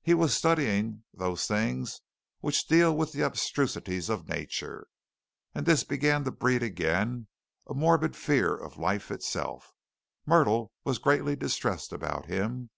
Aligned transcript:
He 0.00 0.14
was 0.14 0.34
studying 0.34 1.04
those 1.12 1.46
things 1.46 1.90
only 1.90 2.38
which 2.46 2.66
deal 2.66 2.96
with 2.96 3.12
the 3.12 3.20
abstrusities 3.22 4.08
of 4.08 4.26
nature, 4.26 4.86
and 5.54 5.66
this 5.66 5.84
began 5.84 6.24
to 6.24 6.30
breed 6.30 6.62
again 6.62 7.26
a 7.68 7.74
morbid 7.74 8.16
fear 8.16 8.54
of 8.56 8.78
life 8.78 9.10
itself. 9.10 9.74
Myrtle 10.24 10.72
was 10.84 10.96
greatly 10.96 11.36
distressed 11.36 11.92
about 11.92 12.24
him. 12.24 12.70